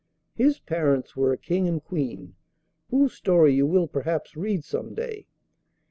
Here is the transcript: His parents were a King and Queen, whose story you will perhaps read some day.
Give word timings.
His 0.33 0.57
parents 0.59 1.15
were 1.15 1.31
a 1.31 1.37
King 1.37 1.67
and 1.67 1.79
Queen, 1.83 2.33
whose 2.89 3.13
story 3.13 3.53
you 3.53 3.67
will 3.67 3.85
perhaps 3.87 4.35
read 4.35 4.63
some 4.63 4.95
day. 4.95 5.27